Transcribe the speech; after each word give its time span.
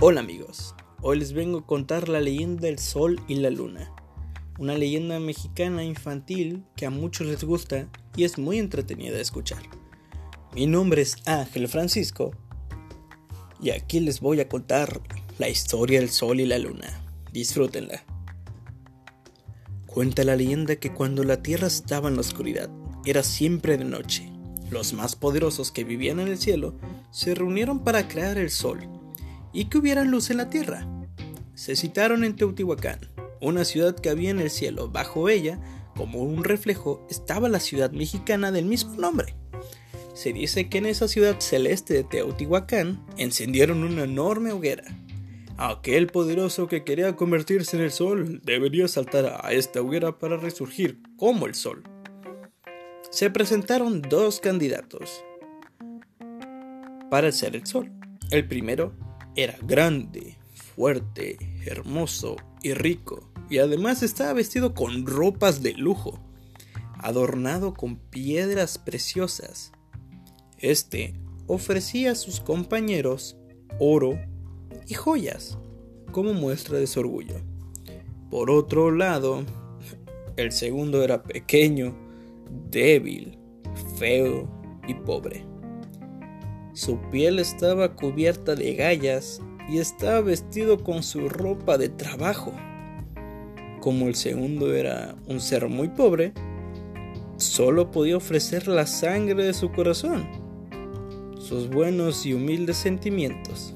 Hola 0.00 0.22
amigos, 0.22 0.74
hoy 1.02 1.20
les 1.20 1.32
vengo 1.32 1.58
a 1.58 1.66
contar 1.66 2.08
la 2.08 2.20
leyenda 2.20 2.62
del 2.62 2.80
Sol 2.80 3.20
y 3.28 3.36
la 3.36 3.48
Luna, 3.48 3.94
una 4.58 4.76
leyenda 4.76 5.20
mexicana 5.20 5.84
infantil 5.84 6.64
que 6.74 6.84
a 6.84 6.90
muchos 6.90 7.28
les 7.28 7.44
gusta 7.44 7.88
y 8.16 8.24
es 8.24 8.36
muy 8.36 8.58
entretenida 8.58 9.14
de 9.14 9.22
escuchar. 9.22 9.62
Mi 10.52 10.66
nombre 10.66 11.00
es 11.00 11.16
Ángel 11.26 11.68
Francisco 11.68 12.32
y 13.62 13.70
aquí 13.70 14.00
les 14.00 14.20
voy 14.20 14.40
a 14.40 14.48
contar 14.48 15.00
la 15.38 15.48
historia 15.48 16.00
del 16.00 16.10
Sol 16.10 16.40
y 16.40 16.46
la 16.46 16.58
Luna. 16.58 17.06
Disfrútenla. 17.32 18.02
Cuenta 19.86 20.24
la 20.24 20.34
leyenda 20.34 20.74
que 20.74 20.92
cuando 20.92 21.22
la 21.22 21.40
Tierra 21.40 21.68
estaba 21.68 22.08
en 22.08 22.16
la 22.16 22.22
oscuridad, 22.22 22.68
era 23.04 23.22
siempre 23.22 23.78
de 23.78 23.84
noche. 23.84 24.28
Los 24.70 24.92
más 24.92 25.14
poderosos 25.14 25.70
que 25.70 25.84
vivían 25.84 26.18
en 26.18 26.26
el 26.26 26.38
cielo 26.38 26.74
se 27.12 27.36
reunieron 27.36 27.84
para 27.84 28.08
crear 28.08 28.38
el 28.38 28.50
Sol 28.50 28.88
y 29.54 29.66
que 29.66 29.78
hubiera 29.78 30.04
luz 30.04 30.28
en 30.28 30.36
la 30.36 30.50
tierra. 30.50 30.86
Se 31.54 31.76
citaron 31.76 32.24
en 32.24 32.36
Teotihuacán, 32.36 32.98
una 33.40 33.64
ciudad 33.64 33.94
que 33.94 34.10
había 34.10 34.30
en 34.30 34.40
el 34.40 34.50
cielo. 34.50 34.90
Bajo 34.90 35.28
ella, 35.28 35.60
como 35.96 36.22
un 36.22 36.44
reflejo, 36.44 37.06
estaba 37.08 37.48
la 37.48 37.60
ciudad 37.60 37.92
mexicana 37.92 38.50
del 38.50 38.66
mismo 38.66 38.96
nombre. 38.96 39.36
Se 40.14 40.32
dice 40.32 40.68
que 40.68 40.78
en 40.78 40.86
esa 40.86 41.08
ciudad 41.08 41.40
celeste 41.40 41.94
de 41.94 42.04
Teotihuacán 42.04 43.04
encendieron 43.16 43.84
una 43.84 44.04
enorme 44.04 44.52
hoguera. 44.52 44.84
Aquel 45.56 46.08
poderoso 46.08 46.66
que 46.66 46.82
quería 46.82 47.14
convertirse 47.14 47.76
en 47.76 47.84
el 47.84 47.92
sol 47.92 48.40
debería 48.44 48.88
saltar 48.88 49.40
a 49.40 49.52
esta 49.52 49.80
hoguera 49.80 50.18
para 50.18 50.36
resurgir 50.36 51.00
como 51.16 51.46
el 51.46 51.54
sol. 51.54 51.84
Se 53.10 53.30
presentaron 53.30 54.02
dos 54.02 54.40
candidatos 54.40 55.24
para 57.08 57.30
ser 57.30 57.54
el 57.54 57.64
sol. 57.64 57.92
El 58.32 58.48
primero 58.48 58.92
era 59.36 59.56
grande, 59.62 60.36
fuerte, 60.74 61.38
hermoso 61.66 62.36
y 62.62 62.74
rico, 62.74 63.30
y 63.50 63.58
además 63.58 64.02
estaba 64.02 64.32
vestido 64.32 64.74
con 64.74 65.06
ropas 65.06 65.62
de 65.62 65.72
lujo, 65.74 66.20
adornado 66.98 67.74
con 67.74 67.96
piedras 67.96 68.78
preciosas. 68.78 69.72
Este 70.58 71.14
ofrecía 71.46 72.12
a 72.12 72.16
sus 72.16 72.40
compañeros 72.40 73.36
oro 73.78 74.18
y 74.86 74.94
joyas 74.94 75.58
como 76.12 76.32
muestra 76.32 76.78
de 76.78 76.86
su 76.86 77.00
orgullo. 77.00 77.36
Por 78.30 78.50
otro 78.50 78.90
lado, 78.90 79.44
el 80.36 80.52
segundo 80.52 81.02
era 81.02 81.22
pequeño, 81.22 81.94
débil, 82.70 83.38
feo 83.98 84.48
y 84.86 84.94
pobre. 84.94 85.53
Su 86.74 86.98
piel 87.12 87.38
estaba 87.38 87.94
cubierta 87.94 88.56
de 88.56 88.74
gallas 88.74 89.40
y 89.70 89.78
estaba 89.78 90.20
vestido 90.20 90.82
con 90.82 91.04
su 91.04 91.28
ropa 91.28 91.78
de 91.78 91.88
trabajo. 91.88 92.52
Como 93.80 94.08
el 94.08 94.16
segundo 94.16 94.74
era 94.74 95.14
un 95.28 95.38
ser 95.38 95.68
muy 95.68 95.86
pobre, 95.86 96.32
solo 97.36 97.92
podía 97.92 98.16
ofrecer 98.16 98.66
la 98.66 98.88
sangre 98.88 99.44
de 99.44 99.54
su 99.54 99.70
corazón, 99.70 100.26
sus 101.38 101.70
buenos 101.70 102.26
y 102.26 102.34
humildes 102.34 102.78
sentimientos. 102.78 103.72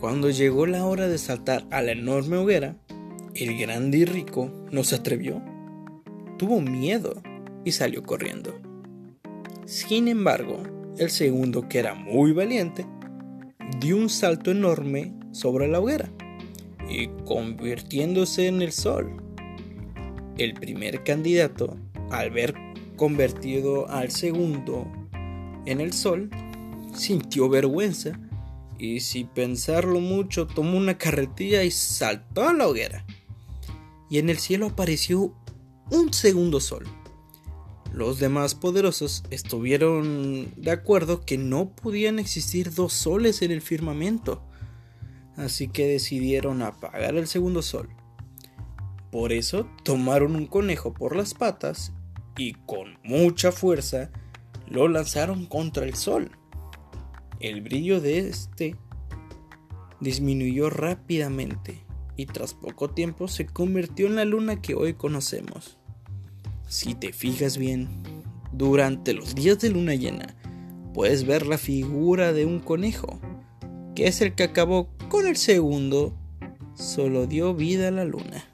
Cuando 0.00 0.30
llegó 0.30 0.64
la 0.64 0.86
hora 0.86 1.06
de 1.06 1.18
saltar 1.18 1.66
a 1.70 1.82
la 1.82 1.92
enorme 1.92 2.38
hoguera, 2.38 2.76
el 3.34 3.58
grande 3.58 3.98
y 3.98 4.04
rico 4.06 4.50
no 4.70 4.84
se 4.84 4.94
atrevió. 4.94 5.42
Tuvo 6.38 6.62
miedo 6.62 7.22
y 7.62 7.72
salió 7.72 8.02
corriendo. 8.02 8.65
Sin 9.66 10.06
embargo, 10.06 10.62
el 10.96 11.10
segundo, 11.10 11.68
que 11.68 11.80
era 11.80 11.92
muy 11.92 12.30
valiente, 12.30 12.86
dio 13.80 13.96
un 13.96 14.08
salto 14.08 14.52
enorme 14.52 15.12
sobre 15.32 15.66
la 15.66 15.80
hoguera 15.80 16.08
y 16.88 17.08
convirtiéndose 17.24 18.46
en 18.46 18.62
el 18.62 18.70
sol. 18.70 19.20
El 20.38 20.54
primer 20.54 21.02
candidato, 21.02 21.76
al 22.12 22.30
ver 22.30 22.54
convertido 22.94 23.88
al 23.88 24.12
segundo 24.12 24.86
en 25.64 25.80
el 25.80 25.92
sol, 25.92 26.30
sintió 26.94 27.48
vergüenza 27.48 28.20
y 28.78 29.00
sin 29.00 29.26
pensarlo 29.26 29.98
mucho 29.98 30.46
tomó 30.46 30.78
una 30.78 30.96
carretilla 30.96 31.64
y 31.64 31.72
saltó 31.72 32.48
a 32.48 32.52
la 32.52 32.68
hoguera. 32.68 33.04
Y 34.10 34.18
en 34.18 34.30
el 34.30 34.38
cielo 34.38 34.66
apareció 34.66 35.34
un 35.90 36.12
segundo 36.12 36.60
sol 36.60 36.86
los 37.96 38.18
demás 38.18 38.54
poderosos 38.54 39.24
estuvieron 39.30 40.52
de 40.54 40.70
acuerdo 40.70 41.22
que 41.22 41.38
no 41.38 41.70
podían 41.70 42.18
existir 42.18 42.74
dos 42.74 42.92
soles 42.92 43.40
en 43.40 43.50
el 43.50 43.62
firmamento, 43.62 44.42
así 45.34 45.68
que 45.68 45.86
decidieron 45.86 46.60
apagar 46.60 47.14
el 47.14 47.26
segundo 47.26 47.62
sol. 47.62 47.88
Por 49.10 49.32
eso 49.32 49.66
tomaron 49.82 50.36
un 50.36 50.46
conejo 50.46 50.92
por 50.92 51.16
las 51.16 51.32
patas 51.32 51.94
y 52.36 52.52
con 52.66 52.98
mucha 53.02 53.50
fuerza 53.50 54.10
lo 54.68 54.88
lanzaron 54.88 55.46
contra 55.46 55.86
el 55.86 55.94
sol. 55.94 56.32
El 57.40 57.62
brillo 57.62 58.02
de 58.02 58.28
este 58.28 58.76
disminuyó 60.00 60.68
rápidamente 60.68 61.82
y 62.14 62.26
tras 62.26 62.52
poco 62.52 62.90
tiempo 62.90 63.26
se 63.26 63.46
convirtió 63.46 64.06
en 64.06 64.16
la 64.16 64.26
luna 64.26 64.60
que 64.60 64.74
hoy 64.74 64.92
conocemos. 64.92 65.78
Si 66.66 66.94
te 66.94 67.12
fijas 67.12 67.56
bien, 67.58 67.88
durante 68.52 69.14
los 69.14 69.34
días 69.34 69.58
de 69.60 69.70
luna 69.70 69.94
llena, 69.94 70.34
puedes 70.94 71.24
ver 71.24 71.46
la 71.46 71.58
figura 71.58 72.32
de 72.32 72.44
un 72.44 72.58
conejo, 72.58 73.20
que 73.94 74.08
es 74.08 74.20
el 74.20 74.34
que 74.34 74.44
acabó 74.44 74.88
con 75.08 75.26
el 75.26 75.36
segundo, 75.36 76.14
solo 76.74 77.26
dio 77.26 77.54
vida 77.54 77.88
a 77.88 77.92
la 77.92 78.04
luna. 78.04 78.44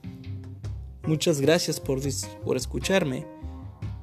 Muchas 1.04 1.40
gracias 1.40 1.80
por, 1.80 2.00
por 2.44 2.56
escucharme 2.56 3.26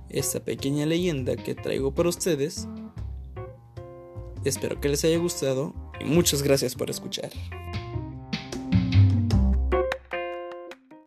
esta 0.09 0.39
pequeña 0.39 0.85
leyenda 0.85 1.35
que 1.35 1.53
traigo 1.53 1.93
para 1.93 2.09
ustedes. 2.09 2.67
Espero 4.43 4.81
que 4.81 4.89
les 4.89 5.03
haya 5.05 5.17
gustado 5.17 5.73
y 5.99 6.05
muchas 6.05 6.41
gracias 6.41 6.75
por 6.75 6.89
escuchar. 6.89 7.29